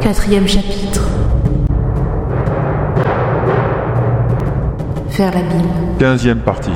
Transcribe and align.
Quatrième 0.00 0.48
chapitre. 0.48 1.02
Faire 5.10 5.30
la 5.34 5.42
bile. 5.42 5.68
Quinzième 5.98 6.38
partie. 6.38 6.70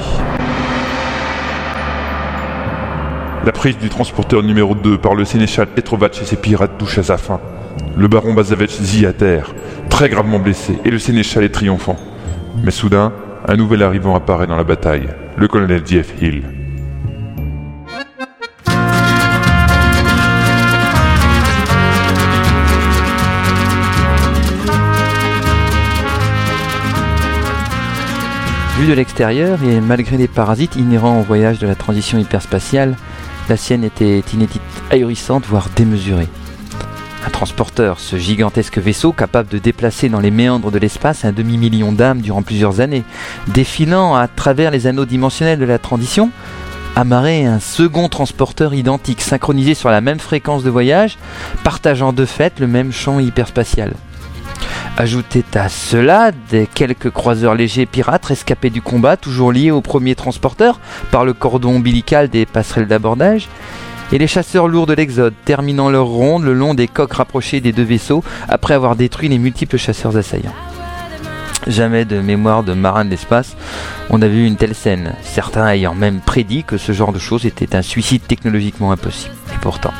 La 3.46 3.52
prise 3.52 3.78
du 3.78 3.88
transporteur 3.88 4.42
numéro 4.42 4.74
2 4.74 4.98
par 4.98 5.14
le 5.14 5.24
sénéchal 5.24 5.68
Petrovac 5.68 6.20
et 6.20 6.26
ses 6.26 6.36
pirates 6.36 6.76
touche 6.76 6.98
à 6.98 7.02
sa 7.02 7.16
fin. 7.16 7.40
Le 7.96 8.08
baron 8.08 8.34
Bazavec 8.34 8.70
zit 8.70 9.06
à 9.06 9.14
terre, 9.14 9.54
très 9.88 10.10
gravement 10.10 10.38
blessé, 10.38 10.78
et 10.84 10.90
le 10.90 10.98
sénéchal 10.98 11.44
est 11.44 11.48
triomphant. 11.48 11.96
Mais 12.62 12.70
soudain, 12.70 13.12
un 13.48 13.56
nouvel 13.56 13.82
arrivant 13.82 14.14
apparaît 14.14 14.46
dans 14.46 14.56
la 14.56 14.64
bataille, 14.64 15.08
le 15.38 15.48
colonel 15.48 15.80
Jeff 15.86 16.12
Hill. 16.20 16.42
De 28.88 28.92
l'extérieur 28.92 29.62
et 29.62 29.80
malgré 29.80 30.18
les 30.18 30.28
parasites 30.28 30.76
inhérents 30.76 31.18
au 31.18 31.22
voyage 31.22 31.58
de 31.58 31.66
la 31.66 31.74
transition 31.74 32.18
hyperspatiale, 32.18 32.96
la 33.48 33.56
sienne 33.56 33.82
était 33.82 34.22
inédite, 34.34 34.60
ahurissante, 34.90 35.46
voire 35.46 35.70
démesurée. 35.74 36.28
Un 37.26 37.30
transporteur, 37.30 37.98
ce 37.98 38.16
gigantesque 38.16 38.76
vaisseau 38.76 39.12
capable 39.12 39.48
de 39.48 39.56
déplacer 39.56 40.10
dans 40.10 40.20
les 40.20 40.30
méandres 40.30 40.70
de 40.70 40.78
l'espace 40.78 41.24
un 41.24 41.32
demi-million 41.32 41.92
d'âmes 41.92 42.20
durant 42.20 42.42
plusieurs 42.42 42.80
années, 42.80 43.04
défilant 43.48 44.16
à 44.16 44.28
travers 44.28 44.70
les 44.70 44.86
anneaux 44.86 45.06
dimensionnels 45.06 45.58
de 45.58 45.64
la 45.64 45.78
transition, 45.78 46.30
amarrait 46.94 47.46
un 47.46 47.60
second 47.60 48.10
transporteur 48.10 48.74
identique, 48.74 49.22
synchronisé 49.22 49.72
sur 49.72 49.88
la 49.88 50.02
même 50.02 50.20
fréquence 50.20 50.62
de 50.62 50.68
voyage, 50.68 51.16
partageant 51.64 52.12
de 52.12 52.26
fait 52.26 52.60
le 52.60 52.66
même 52.66 52.92
champ 52.92 53.18
hyperspatial. 53.18 53.94
Ajoutez 54.96 55.44
à 55.54 55.68
cela 55.68 56.30
des 56.50 56.68
quelques 56.72 57.10
croiseurs 57.10 57.56
légers 57.56 57.84
pirates 57.84 58.26
rescapés 58.26 58.70
du 58.70 58.80
combat, 58.80 59.16
toujours 59.16 59.50
liés 59.50 59.72
au 59.72 59.80
premier 59.80 60.14
transporteur 60.14 60.78
par 61.10 61.24
le 61.24 61.32
cordon 61.32 61.76
ombilical 61.76 62.28
des 62.28 62.46
passerelles 62.46 62.86
d'abordage, 62.86 63.48
et 64.12 64.18
les 64.18 64.28
chasseurs 64.28 64.68
lourds 64.68 64.86
de 64.86 64.94
l'Exode, 64.94 65.34
terminant 65.44 65.90
leur 65.90 66.06
ronde 66.06 66.44
le 66.44 66.54
long 66.54 66.74
des 66.74 66.86
coques 66.86 67.14
rapprochées 67.14 67.60
des 67.60 67.72
deux 67.72 67.82
vaisseaux 67.82 68.22
après 68.48 68.74
avoir 68.74 68.94
détruit 68.94 69.28
les 69.28 69.38
multiples 69.38 69.78
chasseurs 69.78 70.16
assaillants. 70.16 70.54
Jamais 71.66 72.04
de 72.04 72.20
mémoire 72.20 72.62
de 72.62 72.74
marin 72.74 73.04
de 73.04 73.10
l'espace, 73.10 73.56
on 74.10 74.22
a 74.22 74.28
vu 74.28 74.46
une 74.46 74.56
telle 74.56 74.76
scène, 74.76 75.16
certains 75.22 75.66
ayant 75.66 75.94
même 75.94 76.20
prédit 76.20 76.62
que 76.62 76.76
ce 76.76 76.92
genre 76.92 77.12
de 77.12 77.18
choses 77.18 77.46
était 77.46 77.74
un 77.74 77.82
suicide 77.82 78.22
technologiquement 78.28 78.92
impossible. 78.92 79.34
Et 79.52 79.58
pourtant. 79.60 79.92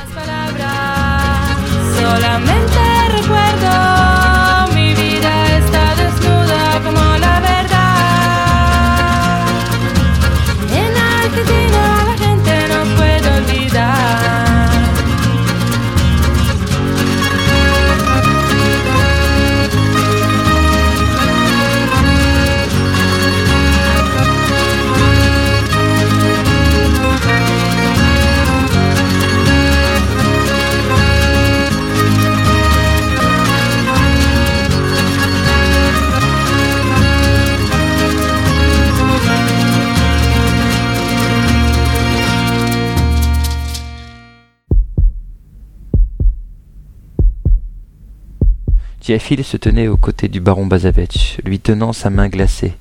Hill 49.09 49.45
se 49.45 49.57
tenait 49.59 49.89
aux 49.89 49.98
côtés 49.98 50.29
du 50.29 50.41
baron 50.41 50.67
Bazavech, 50.67 51.39
lui 51.45 51.59
tenant 51.59 51.92
sa 51.92 52.09
main 52.09 52.29
glacée. 52.29 52.73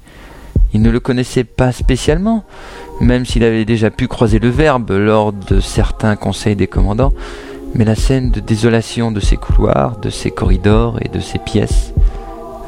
Il 0.73 0.81
ne 0.81 0.89
le 0.89 0.99
connaissait 0.99 1.43
pas 1.43 1.71
spécialement, 1.71 2.45
même 3.01 3.25
s'il 3.25 3.43
avait 3.43 3.65
déjà 3.65 3.91
pu 3.91 4.07
croiser 4.07 4.39
le 4.39 4.49
verbe 4.49 4.91
lors 4.91 5.33
de 5.33 5.59
certains 5.59 6.15
conseils 6.15 6.55
des 6.55 6.67
commandants, 6.67 7.13
mais 7.75 7.83
la 7.83 7.95
scène 7.95 8.31
de 8.31 8.39
désolation 8.39 9.11
de 9.11 9.19
ces 9.19 9.35
couloirs, 9.35 9.97
de 9.97 10.09
ces 10.09 10.31
corridors 10.31 10.97
et 11.01 11.09
de 11.09 11.19
ces 11.19 11.39
pièces, 11.39 11.93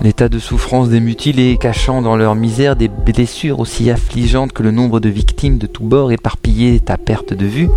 l'état 0.02 0.28
de 0.28 0.40
souffrance 0.40 0.90
des 0.90 1.00
mutilés 1.00 1.58
cachant 1.58 2.02
dans 2.02 2.18
leur 2.18 2.36
misère 2.36 2.76
des 2.76 2.90
blessures 2.90 3.60
aussi 3.60 3.90
affligeantes 3.90 4.52
que 4.52 4.64
le 4.64 4.72
nombre 4.72 5.00
de 5.00 5.10
victimes 5.10 5.58
de 5.58 5.68
tous 5.68 5.84
bords 5.84 6.12
éparpillées 6.12 6.82
à 6.88 6.98
perte 6.98 7.34
de 7.34 7.46
vue, 7.46 7.70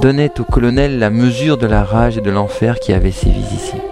donnait 0.00 0.40
au 0.40 0.44
colonel 0.44 0.98
la 0.98 1.10
mesure 1.10 1.58
de 1.58 1.66
la 1.66 1.84
rage 1.84 2.16
et 2.16 2.22
de 2.22 2.30
l'enfer 2.30 2.80
qui 2.80 2.94
avait 2.94 3.12
sévi 3.12 3.42
ici. 3.54 3.91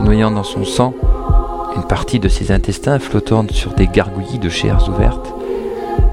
Noyant 0.00 0.30
dans 0.30 0.42
son 0.42 0.64
sang, 0.64 0.94
une 1.76 1.84
partie 1.84 2.18
de 2.18 2.28
ses 2.28 2.52
intestins 2.52 2.98
flottant 2.98 3.44
sur 3.50 3.74
des 3.74 3.86
gargouillis 3.86 4.38
de 4.38 4.48
chairs 4.48 4.88
ouvertes. 4.88 5.32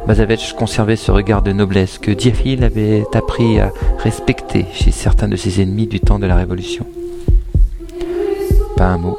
Bazavech 0.08 0.54
conservait 0.54 0.96
ce 0.96 1.12
regard 1.12 1.42
de 1.42 1.52
noblesse 1.52 1.98
que 1.98 2.12
Diafil 2.12 2.64
avait 2.64 3.06
appris 3.14 3.60
à 3.60 3.72
respecter 4.00 4.66
chez 4.74 4.92
certains 4.92 5.28
de 5.28 5.36
ses 5.36 5.62
ennemis 5.62 5.88
du 5.88 6.00
temps 6.00 6.20
de 6.20 6.26
la 6.26 6.36
Révolution. 6.36 6.86
Pas 8.78 8.86
un 8.86 8.98
mot, 8.98 9.18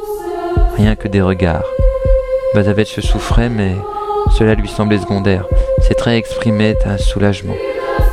rien 0.76 0.94
que 0.94 1.08
des 1.08 1.20
regards. 1.20 1.64
Bazavech 2.54 3.00
souffrait, 3.00 3.50
mais 3.50 3.72
cela 4.38 4.54
lui 4.54 4.68
semblait 4.68 4.98
secondaire. 4.98 5.44
Ses 5.82 5.94
traits 5.94 6.18
exprimaient 6.18 6.76
un 6.86 6.96
soulagement, 6.96 7.56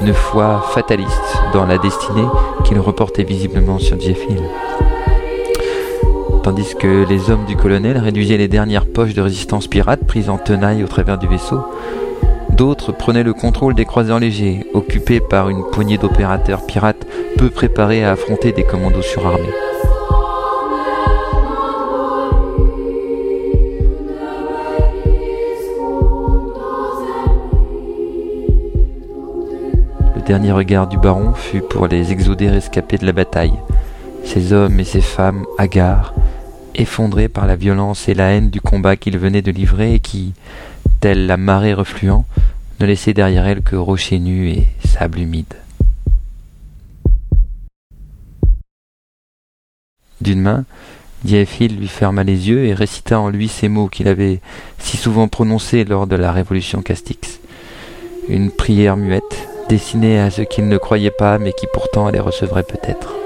une 0.02 0.14
foi 0.14 0.66
fataliste 0.74 1.38
dans 1.54 1.66
la 1.66 1.78
destinée 1.78 2.28
qu'il 2.64 2.80
reportait 2.80 3.24
visiblement 3.24 3.80
sur 3.80 3.96
Diafil 3.96 4.42
tandis 6.46 6.76
que 6.76 7.08
les 7.10 7.32
hommes 7.32 7.46
du 7.46 7.56
colonel 7.56 7.98
réduisaient 7.98 8.38
les 8.38 8.48
dernières 8.48 8.86
poches 8.86 9.16
de 9.16 9.22
résistance 9.24 9.66
pirate 9.66 10.06
prises 10.06 10.30
en 10.30 10.38
tenaille 10.38 10.84
au 10.84 10.88
travers 10.88 11.18
du 11.18 11.26
vaisseau. 11.26 11.66
D'autres 12.52 12.92
prenaient 12.92 13.24
le 13.24 13.34
contrôle 13.34 13.74
des 13.74 13.86
croiseurs 13.86 14.20
légers, 14.20 14.64
occupés 14.76 15.20
par 15.20 15.50
une 15.50 15.64
poignée 15.64 15.98
d'opérateurs 15.98 16.64
pirates 16.68 17.08
peu 17.40 17.50
préparés 17.50 18.04
à 18.04 18.12
affronter 18.12 18.52
des 18.52 18.64
commandos 18.64 19.02
surarmés. 19.02 19.42
Le 30.16 30.22
dernier 30.28 30.52
regard 30.52 30.86
du 30.86 31.00
baron 31.00 31.34
fut 31.34 31.62
pour 31.62 31.88
les 31.88 32.12
exodés 32.12 32.52
rescapés 32.52 33.00
de 33.00 33.08
la 33.08 33.14
bataille, 33.14 33.54
ces 34.24 34.54
hommes 34.54 34.80
et 34.80 34.84
ces 34.84 35.02
femmes 35.02 35.44
hagards, 35.58 36.14
effondrés 36.82 37.28
par 37.28 37.46
la 37.46 37.56
violence 37.56 38.08
et 38.08 38.14
la 38.14 38.32
haine 38.32 38.50
du 38.50 38.62
combat 38.62 38.96
qu'ils 38.96 39.18
venaient 39.18 39.42
de 39.42 39.52
livrer 39.52 39.94
et 39.96 40.00
qui, 40.00 40.34
telle 41.00 41.26
la 41.28 41.38
marée 41.38 41.74
refluant, 41.74 42.26
ne 42.80 42.86
laissaient 42.86 43.14
derrière 43.14 43.46
elle 43.46 43.62
que 43.62 43.76
rochers 43.76 44.20
nus 44.20 44.50
et 44.50 44.68
sable 44.86 45.20
humide. 45.20 45.54
D'une 50.22 50.42
main, 50.42 50.66
Diéphile 51.24 51.78
lui 51.78 51.88
ferma 51.88 52.24
les 52.24 52.50
yeux 52.50 52.66
et 52.66 52.76
récita 52.76 53.20
en 53.20 53.30
lui 53.30 53.48
ces 53.48 53.68
mots 53.68 53.88
qu'il 53.88 54.08
avait 54.08 54.42
si 54.78 54.96
souvent 54.96 55.28
prononcés 55.28 55.84
lors 55.84 56.06
de 56.06 56.16
la 56.16 56.32
révolution 56.32 56.84
Castix. 56.84 57.40
Une 58.30 58.52
prière 58.52 58.96
muette, 58.96 59.48
destinée 59.68 60.20
à 60.20 60.30
ceux 60.30 60.44
qu'il 60.44 60.68
ne 60.68 60.78
croyait 60.78 61.10
pas 61.10 61.40
mais 61.40 61.52
qui 61.52 61.66
pourtant 61.74 62.10
les 62.12 62.20
recevraient 62.20 62.64
peut-être. 62.64 63.25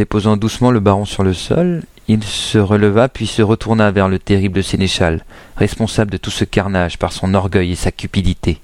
Déposant 0.00 0.38
doucement 0.38 0.70
le 0.70 0.80
baron 0.80 1.04
sur 1.04 1.22
le 1.24 1.34
sol, 1.34 1.82
il 2.08 2.24
se 2.24 2.56
releva 2.56 3.10
puis 3.10 3.26
se 3.26 3.42
retourna 3.42 3.90
vers 3.90 4.08
le 4.08 4.18
terrible 4.18 4.64
sénéchal, 4.64 5.26
responsable 5.58 6.10
de 6.10 6.16
tout 6.16 6.30
ce 6.30 6.44
carnage 6.44 6.96
par 6.96 7.12
son 7.12 7.34
orgueil 7.34 7.72
et 7.72 7.76
sa 7.76 7.92
cupidité. 7.92 8.62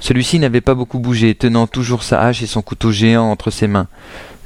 Celui-ci 0.00 0.38
n'avait 0.38 0.62
pas 0.62 0.74
beaucoup 0.74 0.98
bougé, 0.98 1.34
tenant 1.34 1.66
toujours 1.66 2.02
sa 2.02 2.22
hache 2.22 2.40
et 2.40 2.46
son 2.46 2.62
couteau 2.62 2.90
géant 2.90 3.30
entre 3.30 3.50
ses 3.50 3.66
mains, 3.66 3.86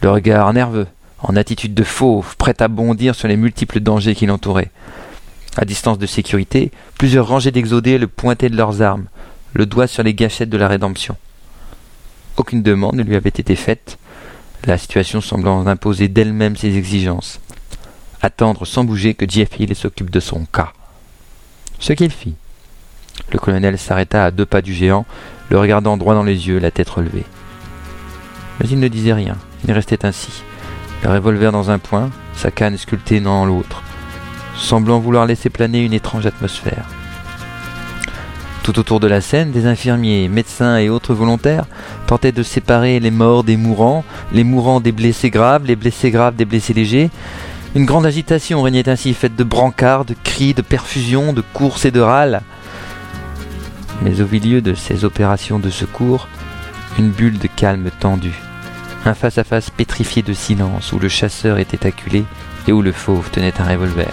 le 0.00 0.10
regard 0.10 0.52
nerveux, 0.52 0.88
en 1.20 1.36
attitude 1.36 1.74
de 1.74 1.84
fauve, 1.84 2.34
prêt 2.36 2.60
à 2.60 2.66
bondir 2.66 3.14
sur 3.14 3.28
les 3.28 3.36
multiples 3.36 3.78
dangers 3.78 4.16
qui 4.16 4.26
l'entouraient. 4.26 4.72
À 5.56 5.64
distance 5.64 5.98
de 6.00 6.06
sécurité, 6.06 6.72
plusieurs 6.98 7.28
rangées 7.28 7.52
d'exodés 7.52 7.98
le 7.98 8.08
pointaient 8.08 8.50
de 8.50 8.56
leurs 8.56 8.82
armes, 8.82 9.06
le 9.52 9.64
doigt 9.64 9.86
sur 9.86 10.02
les 10.02 10.12
gâchettes 10.12 10.50
de 10.50 10.58
la 10.58 10.66
rédemption. 10.66 11.16
Aucune 12.36 12.64
demande 12.64 12.96
ne 12.96 13.04
lui 13.04 13.14
avait 13.14 13.28
été 13.28 13.54
faite, 13.54 13.96
la 14.66 14.78
situation 14.78 15.20
semblant 15.20 15.66
imposer 15.66 16.08
d'elle-même 16.08 16.56
ses 16.56 16.76
exigences. 16.76 17.40
Attendre 18.20 18.64
sans 18.64 18.84
bouger 18.84 19.14
que 19.14 19.24
Hill 19.24 19.74
s'occupe 19.74 20.10
de 20.10 20.20
son 20.20 20.44
cas. 20.44 20.72
Ce 21.78 21.92
qu'il 21.92 22.10
fit. 22.10 22.34
Le 23.32 23.38
colonel 23.38 23.78
s'arrêta 23.78 24.24
à 24.24 24.30
deux 24.30 24.46
pas 24.46 24.62
du 24.62 24.72
géant, 24.72 25.04
le 25.50 25.58
regardant 25.58 25.96
droit 25.96 26.14
dans 26.14 26.22
les 26.22 26.46
yeux, 26.46 26.58
la 26.58 26.70
tête 26.70 26.88
relevée. 26.88 27.24
Mais 28.60 28.68
il 28.68 28.78
ne 28.78 28.88
disait 28.88 29.12
rien, 29.12 29.36
il 29.66 29.72
restait 29.72 30.06
ainsi, 30.06 30.44
le 31.02 31.10
revolver 31.10 31.50
dans 31.50 31.70
un 31.70 31.78
point, 31.78 32.10
sa 32.36 32.50
canne 32.50 32.78
sculptée 32.78 33.20
dans 33.20 33.44
l'autre, 33.44 33.82
semblant 34.56 35.00
vouloir 35.00 35.26
laisser 35.26 35.50
planer 35.50 35.84
une 35.84 35.92
étrange 35.92 36.26
atmosphère. 36.26 36.86
Tout 38.62 38.78
autour 38.78 39.00
de 39.00 39.08
la 39.08 39.20
scène, 39.20 39.50
des 39.50 39.66
infirmiers, 39.66 40.28
médecins 40.28 40.76
et 40.76 40.88
autres 40.88 41.14
volontaires 41.14 41.64
tentaient 42.06 42.30
de 42.30 42.44
séparer 42.44 43.00
les 43.00 43.10
morts 43.10 43.42
des 43.42 43.56
mourants, 43.56 44.04
les 44.32 44.44
mourants 44.44 44.80
des 44.80 44.92
blessés 44.92 45.30
graves, 45.30 45.66
les 45.66 45.74
blessés 45.74 46.12
graves 46.12 46.36
des 46.36 46.44
blessés 46.44 46.72
légers. 46.72 47.10
Une 47.74 47.86
grande 47.86 48.06
agitation 48.06 48.62
régnait 48.62 48.88
ainsi, 48.88 49.14
faite 49.14 49.34
de 49.34 49.42
brancards, 49.42 50.04
de 50.04 50.14
cris, 50.22 50.54
de 50.54 50.62
perfusions, 50.62 51.32
de 51.32 51.42
courses 51.52 51.86
et 51.86 51.90
de 51.90 52.00
râles. 52.00 52.42
Mais 54.02 54.20
au 54.20 54.28
milieu 54.28 54.60
de 54.60 54.74
ces 54.74 55.04
opérations 55.04 55.58
de 55.58 55.70
secours, 55.70 56.28
une 56.98 57.10
bulle 57.10 57.38
de 57.38 57.48
calme 57.48 57.90
tendue, 57.98 58.38
un 59.04 59.14
face-à-face 59.14 59.70
pétrifié 59.70 60.22
de 60.22 60.34
silence 60.34 60.92
où 60.92 61.00
le 61.00 61.08
chasseur 61.08 61.58
était 61.58 61.86
acculé 61.86 62.24
et 62.68 62.72
où 62.72 62.80
le 62.80 62.92
fauve 62.92 63.30
tenait 63.30 63.60
un 63.60 63.64
revolver. 63.64 64.12